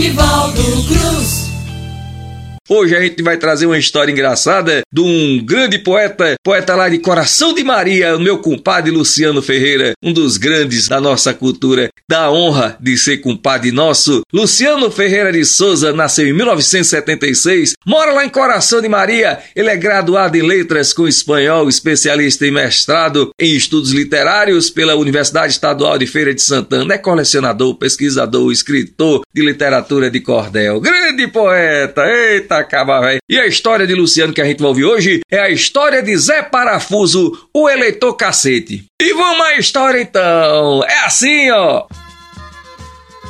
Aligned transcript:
Nivaldo 0.00 0.62
Cruz. 0.88 1.49
Hoje 2.72 2.94
a 2.94 3.00
gente 3.00 3.20
vai 3.20 3.36
trazer 3.36 3.66
uma 3.66 3.76
história 3.76 4.12
engraçada 4.12 4.82
de 4.92 5.00
um 5.00 5.44
grande 5.44 5.76
poeta, 5.76 6.34
poeta 6.40 6.76
lá 6.76 6.88
de 6.88 7.00
Coração 7.00 7.52
de 7.52 7.64
Maria, 7.64 8.14
o 8.14 8.20
meu 8.20 8.38
compadre 8.38 8.92
Luciano 8.92 9.42
Ferreira, 9.42 9.94
um 10.00 10.12
dos 10.12 10.36
grandes 10.36 10.86
da 10.86 11.00
nossa 11.00 11.34
cultura, 11.34 11.88
da 12.08 12.30
honra 12.30 12.78
de 12.80 12.96
ser 12.96 13.16
compadre 13.16 13.72
nosso. 13.72 14.22
Luciano 14.32 14.88
Ferreira 14.88 15.32
de 15.32 15.44
Souza 15.44 15.92
nasceu 15.92 16.28
em 16.28 16.32
1976, 16.32 17.74
mora 17.84 18.12
lá 18.12 18.24
em 18.24 18.28
Coração 18.28 18.80
de 18.80 18.88
Maria. 18.88 19.40
Ele 19.56 19.68
é 19.68 19.76
graduado 19.76 20.38
em 20.38 20.42
letras 20.42 20.92
com 20.92 21.08
espanhol, 21.08 21.68
especialista 21.68 22.46
em 22.46 22.52
mestrado 22.52 23.32
em 23.36 23.56
estudos 23.56 23.90
literários 23.90 24.70
pela 24.70 24.94
Universidade 24.94 25.54
Estadual 25.54 25.98
de 25.98 26.06
Feira 26.06 26.32
de 26.32 26.40
Santana. 26.40 26.94
É 26.94 26.98
colecionador, 26.98 27.74
pesquisador, 27.74 28.52
escritor 28.52 29.22
de 29.34 29.42
literatura 29.42 30.08
de 30.08 30.20
cordel. 30.20 30.80
Grande 30.80 31.26
poeta! 31.26 32.06
Eita! 32.06 32.59
Acaba, 32.60 33.00
velho. 33.00 33.18
E 33.28 33.38
a 33.38 33.46
história 33.46 33.86
de 33.86 33.94
Luciano 33.94 34.32
que 34.32 34.40
a 34.40 34.44
gente 34.44 34.60
vai 34.60 34.68
ouvir 34.68 34.84
hoje 34.84 35.20
é 35.30 35.40
a 35.40 35.50
história 35.50 36.02
de 36.02 36.16
Zé 36.16 36.42
Parafuso, 36.42 37.48
o 37.54 37.68
eleitor 37.68 38.14
cacete. 38.14 38.84
E 39.00 39.12
vamos 39.14 39.46
à 39.46 39.56
história 39.56 40.00
então. 40.00 40.84
É 40.84 41.04
assim, 41.04 41.50
ó. 41.50 41.86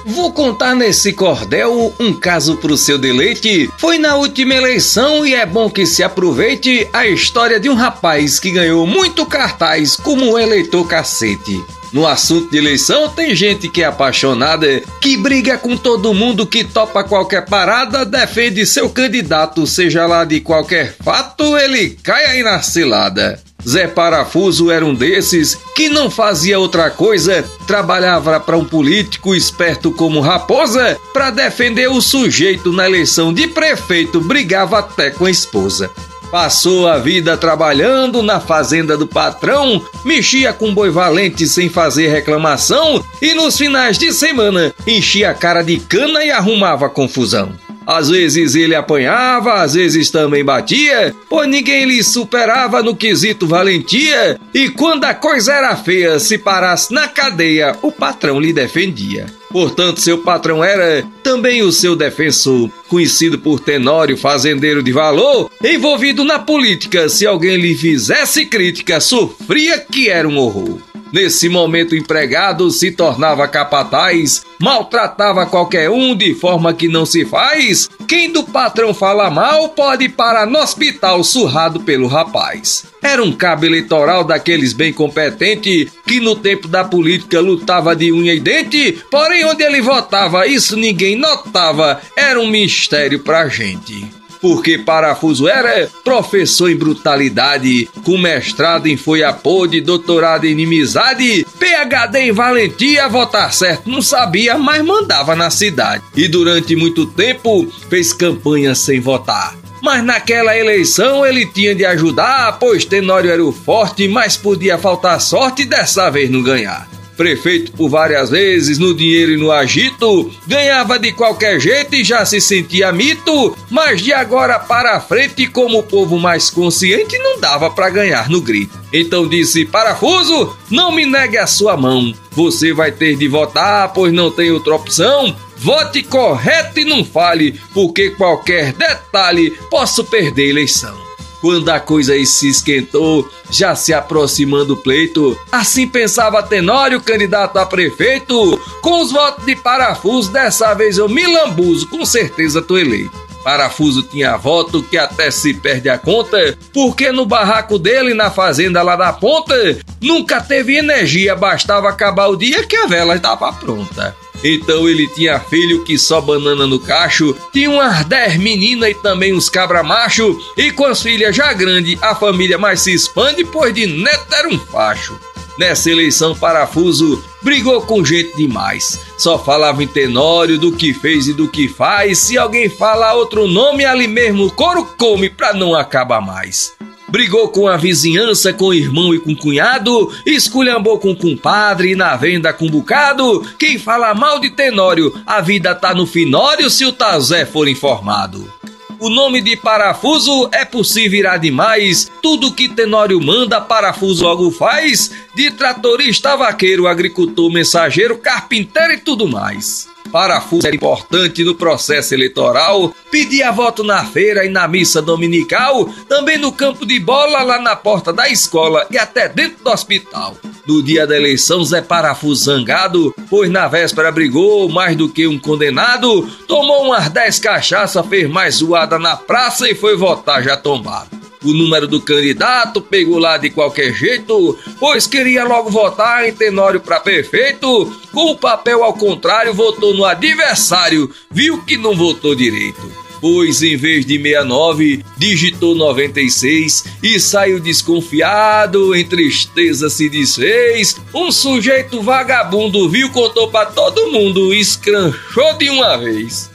Vou 0.05 0.33
contar 0.33 0.75
nesse 0.75 1.13
cordel 1.13 1.95
um 2.01 2.13
caso 2.13 2.57
pro 2.57 2.77
seu 2.77 2.99
deleite. 2.99 3.71
Foi 3.79 3.99
na 3.99 4.17
última 4.17 4.55
eleição 4.55 5.27
e 5.27 5.35
é 5.35 5.45
bom 5.45 5.69
que 5.69 5.85
se 5.85 6.03
aproveite 6.03 6.89
a 6.93 7.07
história 7.07 7.61
de 7.61 7.69
um 7.69 7.75
rapaz 7.75 8.41
que 8.41 8.51
ganhou 8.51 8.87
muito 8.87 9.27
cartaz 9.27 9.97
como 9.97 10.39
eleitor 10.39 10.87
cacete. 10.87 11.63
No 11.93 12.07
assunto 12.07 12.51
de 12.51 12.59
eleição, 12.59 13.09
tem 13.09 13.35
gente 13.35 13.69
que 13.69 13.83
é 13.83 13.87
apaixonada, 13.87 14.81
que 15.01 15.17
briga 15.17 15.59
com 15.59 15.77
todo 15.77 16.15
mundo 16.15 16.47
que 16.47 16.63
topa 16.63 17.03
qualquer 17.03 17.45
parada, 17.47 18.05
defende 18.05 18.65
seu 18.65 18.89
candidato, 18.89 19.67
seja 19.67 20.07
lá 20.07 20.25
de 20.25 20.41
qualquer 20.41 20.95
fato, 21.03 21.59
ele 21.59 21.99
cai 22.03 22.27
aí 22.27 22.43
na 22.45 22.63
cilada. 22.63 23.41
Zé 23.67 23.87
Parafuso 23.87 24.71
era 24.71 24.85
um 24.85 24.95
desses 24.95 25.59
que 25.75 25.89
não 25.89 26.11
fazia 26.11 26.59
outra 26.59 26.91
coisa, 26.91 27.45
trabalhava 27.67 28.41
para 28.41 28.57
um 28.57 28.65
político 28.65 29.35
esperto 29.35 29.91
como 29.93 30.21
Raposa 30.21 30.99
para 31.13 31.31
defender 31.31 31.89
o 31.89 32.01
sujeito 32.01 32.73
na 32.73 32.87
eleição 32.87 33.33
de 33.33 33.47
prefeito, 33.47 34.21
brigava 34.21 34.79
até 34.79 35.11
com 35.11 35.27
a 35.27 35.31
esposa. 35.31 35.91
Passou 36.31 36.87
a 36.87 36.97
vida 36.97 37.37
trabalhando 37.37 38.23
na 38.23 38.39
fazenda 38.39 38.97
do 38.97 39.07
patrão, 39.07 39.85
mexia 40.05 40.53
com 40.53 40.73
boi 40.73 40.89
valente 40.89 41.47
sem 41.47 41.69
fazer 41.69 42.09
reclamação 42.09 43.05
e 43.21 43.35
nos 43.35 43.59
finais 43.59 43.99
de 43.99 44.13
semana 44.13 44.73
enchia 44.87 45.31
a 45.31 45.35
cara 45.35 45.63
de 45.63 45.79
cana 45.79 46.25
e 46.25 46.31
arrumava 46.31 46.89
confusão. 46.89 47.53
Às 47.91 48.09
vezes 48.09 48.55
ele 48.55 48.77
apanhava, 48.77 49.55
às 49.55 49.75
vezes 49.75 50.11
também 50.11 50.45
batia, 50.45 51.13
pois 51.29 51.49
ninguém 51.49 51.87
lhe 51.87 52.05
superava 52.05 52.85
no 52.85 52.95
quesito 52.95 53.49
valentia, 53.49 54.39
e 54.55 54.69
quando 54.69 55.07
a 55.07 55.13
coisa 55.13 55.55
era 55.55 55.75
feia, 55.75 56.21
se 56.21 56.39
parasse 56.39 56.95
na 56.95 57.09
cadeia, 57.09 57.77
o 57.83 57.91
patrão 57.91 58.39
lhe 58.39 58.53
defendia. 58.53 59.27
Portanto, 59.51 60.01
seu 60.01 60.19
patrão 60.19 60.63
era 60.63 61.05
também 61.21 61.65
o 61.65 61.73
seu 61.73 61.97
defensor, 61.97 62.71
conhecido 62.87 63.41
por 63.41 63.59
Tenório, 63.59 64.17
fazendeiro 64.17 64.85
de 64.85 64.93
valor, 64.93 65.51
envolvido 65.61 66.23
na 66.23 66.39
política. 66.39 67.09
Se 67.09 67.27
alguém 67.27 67.57
lhe 67.57 67.75
fizesse 67.75 68.47
crítica, 68.47 69.01
sofria 69.01 69.81
que 69.81 70.09
era 70.09 70.29
um 70.29 70.39
horror. 70.39 70.79
Nesse 71.13 71.49
momento, 71.49 71.93
o 71.93 71.97
empregado 71.97 72.71
se 72.71 72.93
tornava 72.93 73.49
capataz, 73.49 74.45
maltratava 74.61 75.45
qualquer 75.45 75.91
um 75.91 76.15
de 76.15 76.35
forma 76.35 76.73
que 76.73 76.87
não 76.87 77.05
se 77.05 77.25
faz. 77.25 77.91
Quem 78.07 78.33
do 78.33 78.45
patrão 78.45 78.95
fala 78.95 79.29
mal 79.29 79.71
pode 79.71 80.09
parar 80.09 80.47
no 80.47 80.59
hospital 80.59 81.25
surrado 81.25 81.81
pelo 81.81 82.07
rapaz. 82.07 82.85
Era 83.03 83.23
um 83.23 83.33
cabo 83.33 83.67
eleitoral 83.67 84.23
daqueles 84.23 84.73
bem 84.73 84.93
competente 84.93 85.91
que 86.07 86.21
no 86.21 86.37
tempo 86.37 86.69
da 86.69 86.85
política 86.85 87.41
lutava 87.41 87.97
de 87.97 88.13
unha 88.13 88.35
e 88.35 88.41
dente, 88.41 89.03
porém 89.11 89.45
onde 89.45 89.65
ele 89.65 89.81
votava 89.81 90.47
isso 90.47 90.77
ninguém 90.77 91.17
notava, 91.17 92.01
era 92.15 92.39
um 92.39 92.47
mistério 92.47 93.21
pra 93.21 93.49
gente 93.49 94.20
porque 94.41 94.79
Parafuso 94.79 95.49
era 95.49 95.89
professor 96.03 96.71
em 96.71 96.77
brutalidade, 96.77 97.89
com 98.05 98.19
mestrado 98.19 98.87
em 98.87 98.97
foi 98.97 99.21
de 99.69 99.81
doutorado 99.81 100.47
em 100.47 100.51
inimizade, 100.51 101.47
PhD 101.59 102.19
em 102.21 102.33
valentia, 102.33 103.09
votar 103.09 103.53
certo 103.53 103.91
não 103.91 104.03
sabia, 104.03 104.57
mas 104.57 104.85
mandava 104.85 105.35
na 105.35 105.51
cidade. 105.51 106.03
E 106.17 106.29
durante 106.29 106.75
muito 106.77 107.07
tempo 107.07 107.71
fez 107.89 108.13
campanha 108.13 108.75
sem 108.75 109.01
votar. 109.01 109.57
Mas 109.83 110.05
naquela 110.05 110.57
eleição 110.57 111.25
ele 111.25 111.47
tinha 111.47 111.75
de 111.75 111.85
ajudar, 111.85 112.59
pois 112.59 112.85
Tenório 112.85 113.31
era 113.31 113.45
o 113.45 113.53
forte, 113.53 114.07
mas 114.09 114.37
podia 114.37 114.77
faltar 114.77 115.21
sorte 115.21 115.65
dessa 115.65 116.11
vez 116.11 116.31
não 116.31 116.43
ganhar 116.43 117.00
prefeito 117.21 117.73
por 117.73 117.91
várias 117.91 118.31
vezes 118.31 118.79
no 118.79 118.95
dinheiro 118.95 119.33
e 119.33 119.37
no 119.37 119.53
agito, 119.53 120.33
ganhava 120.47 120.99
de 120.99 121.13
qualquer 121.13 121.61
jeito 121.61 121.95
e 121.95 122.03
já 122.03 122.25
se 122.25 122.41
sentia 122.41 122.91
mito, 122.93 123.55
mas 123.69 124.01
de 124.01 124.11
agora 124.11 124.59
para 124.59 124.99
frente, 125.03 125.47
como 125.47 125.81
o 125.81 125.83
povo 125.83 126.19
mais 126.19 126.49
consciente, 126.49 127.19
não 127.19 127.39
dava 127.39 127.69
para 127.69 127.91
ganhar 127.91 128.31
no 128.31 128.41
grito. 128.41 128.81
Então 128.91 129.29
disse: 129.29 129.67
Parafuso, 129.67 130.57
não 130.71 130.91
me 130.91 131.05
negue 131.05 131.37
a 131.37 131.47
sua 131.47 131.77
mão. 131.77 132.11
Você 132.31 132.73
vai 132.73 132.91
ter 132.91 133.17
de 133.17 133.29
votar, 133.29 133.93
pois 133.93 134.15
não 134.15 134.31
tem 134.31 134.51
outra 134.51 134.75
opção. 134.75 135.37
Vote 135.59 136.03
correto 136.03 136.81
e 136.81 136.87
não 136.87 137.05
fale, 137.05 137.61
porque 137.75 138.09
qualquer 138.09 138.73
detalhe 138.73 139.51
posso 139.71 140.03
perder 140.05 140.45
a 140.45 140.51
eleição. 140.53 141.10
Quando 141.41 141.69
a 141.71 141.81
coisa 141.81 142.13
aí 142.13 142.27
se 142.27 142.49
esquentou, 142.49 143.31
já 143.51 143.75
se 143.75 143.95
aproximando 143.95 144.75
o 144.75 144.77
pleito, 144.77 145.39
assim 145.51 145.89
pensava 145.89 146.43
Tenório, 146.43 147.01
candidato 147.01 147.59
a 147.59 147.67
prefeito. 147.67 148.61
Com 148.83 149.03
os 149.03 149.11
votos 149.11 149.45
de 149.45 149.57
parafuso, 149.57 150.31
dessa 150.31 150.75
vez 150.75 150.99
eu 150.99 151.09
me 151.09 151.27
lambuzo, 151.27 151.89
com 151.89 152.05
certeza 152.05 152.61
tô 152.61 152.77
eleito. 152.77 153.20
Parafuso 153.43 154.03
tinha 154.03 154.37
voto 154.37 154.83
que 154.83 154.99
até 154.99 155.31
se 155.31 155.55
perde 155.55 155.89
a 155.89 155.99
conta, 155.99 156.57
porque 156.73 157.11
no 157.11 157.25
barraco 157.25 157.79
dele, 157.79 158.15
na 158.15 158.31
fazenda 158.31 158.83
lá 158.83 158.97
da 158.97 159.13
ponta, 159.13 159.55
nunca 160.01 160.41
teve 160.41 160.77
energia, 160.77 161.35
bastava 161.35 161.89
acabar 161.89 162.27
o 162.27 162.37
dia 162.37 162.65
que 162.65 162.77
a 162.77 162.87
vela 162.87 163.17
estava 163.17 163.53
pronta. 163.53 164.15
Então 164.43 164.89
ele 164.89 165.07
tinha 165.09 165.39
filho 165.39 165.85
que 165.85 165.99
só 165.99 166.21
banana 166.21 166.67
no 166.67 166.81
cacho, 166.81 167.37
tinha 167.53 167.71
umas 167.71 168.05
dez 168.07 168.37
meninas 168.37 168.91
e 168.91 168.95
também 168.95 169.35
uns 169.35 169.49
cabra 169.49 169.83
macho, 169.83 170.39
e 170.57 170.71
com 170.71 170.87
as 170.87 171.03
filhas 171.03 171.37
já 171.37 171.53
grandes, 171.53 172.03
a 172.03 172.15
família 172.15 172.57
mais 172.57 172.81
se 172.81 172.93
expande, 172.93 173.45
pois 173.45 173.75
de 173.75 173.87
neto 173.87 174.35
era 174.35 174.49
um 174.49 174.59
facho. 174.59 175.19
Nessa 175.59 175.91
eleição, 175.91 176.35
Parafuso 176.35 177.23
brigou 177.43 177.83
com 177.83 178.05
gente 178.05 178.37
demais. 178.37 179.01
Só 179.19 179.39
falava 179.39 179.83
em 179.83 179.87
tenório 179.87 180.59
do 180.59 180.73
que 180.73 180.93
fez 180.93 181.29
e 181.29 181.33
do 181.33 181.49
que 181.49 181.69
faz. 181.69 182.19
Se 182.19 182.39
alguém 182.39 182.69
fala 182.69 183.15
outro 183.15 183.47
nome, 183.47 183.85
ali 183.85 184.07
mesmo 184.07 184.47
o 184.47 184.53
couro 184.53 184.85
come 184.99 185.29
pra 185.29 185.53
não 185.53 185.75
acabar 185.75 186.21
mais 186.21 186.73
brigou 187.11 187.49
com 187.49 187.67
a 187.67 187.77
vizinhança, 187.77 188.53
com 188.53 188.67
o 188.67 188.75
irmão 188.75 189.13
e 189.13 189.19
com 189.19 189.33
o 189.33 189.37
cunhado, 189.37 190.13
esculhambou 190.25 190.99
com 190.99 191.11
o 191.11 191.17
compadre, 191.17 191.97
na 191.97 192.17
venda 192.17 192.53
com 192.53 192.71
bocado. 192.71 193.45
Quem 193.59 193.79
fala 193.79 194.15
mal 194.15 194.39
de 194.39 194.51
Tenório, 194.51 195.13
a 195.27 195.41
vida 195.41 195.75
tá 195.75 195.93
no 195.93 196.07
finório 196.07 196.71
se 196.71 196.85
o 196.85 196.93
Tazé 196.93 197.45
for 197.45 197.69
informado. 197.69 198.60
O 199.01 199.09
nome 199.09 199.41
de 199.41 199.57
parafuso 199.57 200.51
é 200.53 200.63
possível 200.63 201.21
irá 201.21 201.39
demais. 201.39 202.13
Tudo 202.21 202.53
que 202.53 202.69
Tenório 202.69 203.19
manda, 203.19 203.59
parafuso 203.59 204.25
logo 204.25 204.51
faz. 204.51 205.11
De 205.35 205.51
tratorista, 205.51 206.37
vaqueiro, 206.37 206.87
agricultor, 206.87 207.51
mensageiro, 207.51 208.19
carpinteiro 208.19 208.93
e 208.93 208.99
tudo 208.99 209.27
mais. 209.27 209.89
Parafuso 210.11 210.67
é 210.67 210.75
importante 210.75 211.45
no 211.45 211.55
processo 211.55 212.15
eleitoral, 212.15 212.95
pedia 213.11 213.53
voto 213.53 213.85
na 213.85 214.05
feira 214.05 214.45
e 214.45 214.49
na 214.49 214.67
missa 214.67 215.01
dominical, 215.01 215.89
também 216.09 216.37
no 216.37 216.53
campo 216.53 216.85
de 216.85 216.99
bola, 216.99 217.43
lá 217.43 217.61
na 217.61 217.77
porta 217.77 218.13
da 218.13 218.29
escola 218.29 218.87
e 218.91 218.99
até 218.99 219.29
dentro 219.29 219.63
do 219.63 219.71
hospital. 219.71 220.37
No 220.67 220.83
dia 220.83 221.07
da 221.07 221.17
eleição, 221.17 221.65
Zé 221.65 221.81
Parafuso 221.81 222.45
zangado, 222.45 223.15
pois 223.29 223.51
na 223.51 223.69
véspera 223.69 224.11
brigou 224.11 224.69
mais 224.69 224.97
do 224.97 225.09
que 225.09 225.27
um 225.27 225.39
condenado, 225.39 226.29
tomou 226.47 226.85
umas 226.85 227.09
10 227.09 227.39
cachaças, 227.39 228.07
fez 228.07 228.29
mais 228.29 228.57
zoada 228.57 228.99
na 228.99 229.17
praça 229.17 229.71
e 229.71 229.75
foi 229.75 229.97
votar 229.97 230.43
já 230.43 230.57
tombado 230.57 231.20
o 231.45 231.53
número 231.53 231.87
do 231.87 232.01
candidato, 232.01 232.83
pegou 232.83 233.19
lá 233.19 233.39
de 233.39 233.51
qualquer 233.51 233.95
jeito, 233.95 234.59
pois 234.79 235.07
queria 235.07 235.45
logo 235.45 235.71
votar 235.71 236.29
em 236.29 236.33
Tenório 236.33 236.81
para 236.81 237.01
prefeito, 237.01 237.93
com 238.13 238.33
o 238.33 238.37
papel 238.37 238.85
ao 238.85 238.95
contrário, 238.95 239.55
votou 239.55 239.95
no 239.95 240.05
adversário, 240.05 241.11
viu 241.31 241.63
que 241.65 241.77
não 241.77 241.97
votou 241.97 242.35
direito. 242.35 243.01
Pois 243.21 243.63
em 243.63 243.77
vez 243.77 244.07
de 244.07 244.17
69, 244.17 245.05
digitou 245.19 245.75
96 245.75 246.85
e 247.03 247.21
saiu 247.21 247.61
desconfiado, 247.61 248.95
em 248.95 249.05
tristeza 249.05 249.91
se 249.91 250.09
desfez. 250.09 250.97
Um 251.15 251.31
sujeito 251.31 252.01
vagabundo 252.01 252.89
viu, 252.89 253.11
contou 253.11 253.49
para 253.51 253.67
todo 253.67 254.11
mundo, 254.11 254.55
escranchou 254.55 255.53
de 255.59 255.69
uma 255.69 255.99
vez. 255.99 256.51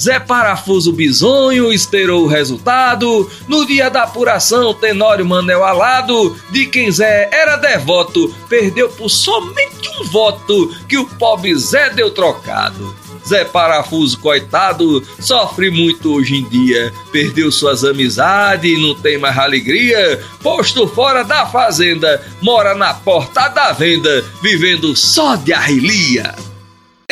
Zé 0.00 0.20
Parafuso 0.20 0.92
Bisonho 0.92 1.72
esperou 1.72 2.24
o 2.24 2.28
resultado. 2.28 3.28
No 3.48 3.66
dia 3.66 3.90
da 3.90 4.04
apuração, 4.04 4.72
Tenório 4.72 5.26
Manel 5.26 5.64
Alado, 5.64 6.36
de 6.50 6.66
quem 6.66 6.90
Zé 6.90 7.28
era 7.32 7.56
devoto, 7.56 8.32
perdeu 8.48 8.88
por 8.88 9.08
somente 9.08 9.88
um 10.00 10.04
voto 10.04 10.74
que 10.88 10.96
o 10.96 11.04
pobre 11.04 11.54
Zé 11.56 11.90
deu 11.90 12.10
trocado. 12.10 12.94
Zé 13.26 13.44
Parafuso, 13.44 14.18
coitado, 14.20 15.02
sofre 15.18 15.68
muito 15.70 16.14
hoje 16.14 16.36
em 16.36 16.48
dia. 16.48 16.92
Perdeu 17.12 17.52
suas 17.52 17.84
amizades, 17.84 18.78
não 18.78 18.94
tem 18.94 19.18
mais 19.18 19.36
alegria. 19.36 20.22
Posto 20.42 20.86
fora 20.86 21.22
da 21.24 21.44
fazenda, 21.44 22.24
mora 22.40 22.74
na 22.74 22.94
porta 22.94 23.48
da 23.48 23.72
venda, 23.72 24.24
vivendo 24.40 24.96
só 24.96 25.36
de 25.36 25.52
arrilia. 25.52 26.34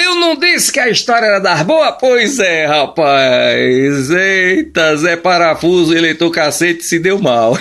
Eu 0.07 0.15
não 0.15 0.37
disse 0.37 0.71
que 0.71 0.79
a 0.79 0.89
história 0.89 1.27
era 1.27 1.41
das 1.41 1.63
boas? 1.63 1.97
Pois 1.99 2.39
é, 2.39 2.65
rapaz. 2.65 4.09
Eita, 4.09 4.97
Zé 4.97 5.17
Parafuso, 5.17 5.97
eleitor 5.97 6.31
cacete, 6.31 6.85
se 6.85 7.01
deu 7.01 7.19
mal. 7.19 7.59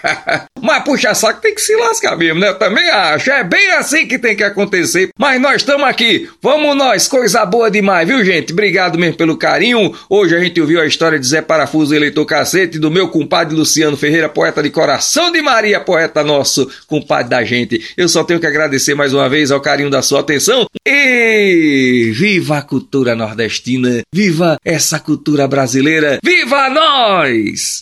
Mas 0.60 0.84
puxa 0.84 1.14
saco 1.14 1.40
tem 1.40 1.54
que 1.54 1.60
se 1.60 1.74
lascar 1.74 2.16
mesmo, 2.16 2.40
né? 2.40 2.48
Eu 2.48 2.58
também 2.58 2.86
acho. 2.90 3.30
É 3.30 3.42
bem 3.42 3.70
assim 3.72 4.06
que 4.06 4.18
tem 4.18 4.36
que 4.36 4.42
acontecer. 4.42 5.08
Mas 5.18 5.40
nós 5.40 5.56
estamos 5.56 5.86
aqui. 5.86 6.28
Vamos 6.42 6.76
nós, 6.76 7.08
coisa 7.08 7.46
boa 7.46 7.70
demais, 7.70 8.06
viu, 8.06 8.22
gente? 8.22 8.52
Obrigado 8.52 8.98
mesmo 8.98 9.16
pelo 9.16 9.38
carinho. 9.38 9.94
Hoje 10.10 10.36
a 10.36 10.40
gente 10.40 10.60
ouviu 10.60 10.80
a 10.80 10.86
história 10.86 11.18
de 11.18 11.26
Zé 11.26 11.40
Parafuso, 11.40 11.94
eleitor 11.94 12.26
cacete, 12.26 12.78
do 12.78 12.90
meu 12.90 13.08
compadre 13.08 13.54
Luciano 13.54 13.96
Ferreira, 13.96 14.28
poeta 14.28 14.62
de 14.62 14.68
coração 14.68 15.32
de 15.32 15.40
Maria, 15.40 15.80
poeta 15.80 16.22
nosso, 16.22 16.68
compadre 16.86 17.30
da 17.30 17.42
gente. 17.42 17.94
Eu 17.96 18.08
só 18.08 18.22
tenho 18.22 18.40
que 18.40 18.46
agradecer 18.46 18.94
mais 18.94 19.14
uma 19.14 19.28
vez 19.28 19.50
ao 19.50 19.60
carinho 19.60 19.88
da 19.88 20.02
sua 20.02 20.20
atenção. 20.20 20.66
E 20.86 21.85
viva 22.12 22.58
a 22.58 22.62
cultura 22.62 23.14
nordestina, 23.14 24.02
viva 24.12 24.58
essa 24.64 24.98
cultura 25.00 25.46
brasileira, 25.48 26.18
viva 26.22 26.68
nós! 26.70 27.74